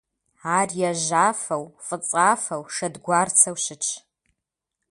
Ар 0.57 0.69
яжьафэу, 0.89 1.63
фӀыцӀафэу, 1.85 2.63
шэдгуарцэу 2.75 3.57
щытщ. 3.63 3.89